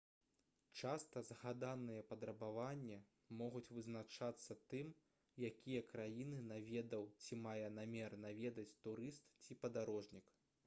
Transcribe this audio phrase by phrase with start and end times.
[0.77, 2.95] часта згаданыя патрабаванні
[3.41, 4.89] могуць вызначацца тым
[5.49, 10.33] якія краіны наведаў ці мае намер наведаць турыст ці падарожнік